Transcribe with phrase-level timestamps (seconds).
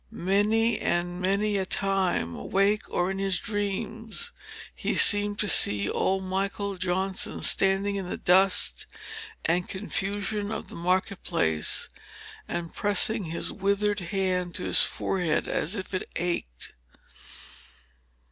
[0.09, 4.31] Many and many a time, awake or in his dreams,
[4.73, 8.87] he seemed to see old Michael Johnson, standing in the dust
[9.45, 11.87] and confusion of the market place,
[12.47, 16.73] and pressing his withered hand to his forehead as if it ached.